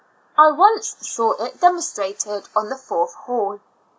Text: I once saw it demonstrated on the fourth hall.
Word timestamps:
I 0.35 0.49
once 0.49 0.95
saw 1.07 1.33
it 1.33 1.61
demonstrated 1.61 2.45
on 2.55 2.69
the 2.69 2.75
fourth 2.75 3.13
hall. 3.13 3.59